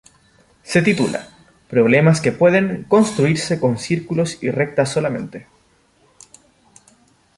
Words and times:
Se 0.63 0.81
titula 0.81 1.27
"Problemas 1.69 2.21
que 2.21 2.31
pueden 2.31 2.85
construirse 2.85 3.59
con 3.59 3.77
círculos 3.77 4.39
y 4.41 4.49
rectas 4.49 4.89
solamente. 4.91 5.45